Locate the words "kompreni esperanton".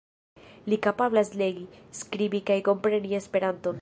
2.71-3.69